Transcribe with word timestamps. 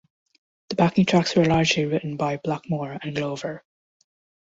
The 0.69 0.75
backing 0.77 1.05
tracks 1.05 1.35
were 1.35 1.45
largely 1.45 1.85
written 1.85 2.17
by 2.17 2.37
Blackmore 2.37 2.97
and 3.03 3.15
Glover. 3.15 3.63